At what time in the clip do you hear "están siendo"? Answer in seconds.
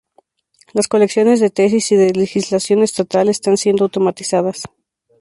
3.29-3.83